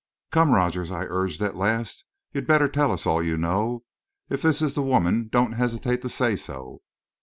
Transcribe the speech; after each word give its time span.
"Come, 0.31 0.55
Rogers," 0.55 0.89
I 0.89 1.03
urged, 1.03 1.43
at 1.43 1.55
last. 1.55 2.05
"You'd 2.33 2.47
better 2.47 2.67
tell 2.67 2.91
us 2.91 3.05
all 3.05 3.21
you 3.21 3.37
know. 3.37 3.83
If 4.31 4.41
this 4.41 4.59
is 4.59 4.73
the 4.73 4.81
woman, 4.81 5.29
don't 5.31 5.51
hesitate 5.51 6.01
to 6.01 6.09
say 6.09 6.35
so." 6.35 6.81